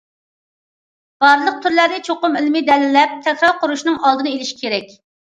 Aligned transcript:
بارلىق 1.25 1.59
تۈرلەرنى 1.67 2.01
چوقۇم 2.09 2.41
ئىلمىي 2.41 2.67
دەلىللەپ، 2.73 3.17
تەكرار 3.31 3.57
قۇرۇشنىڭ 3.63 4.05
ئالدىنى 4.05 4.37
ئېلىش 4.37 4.57
كېرەك. 4.65 4.95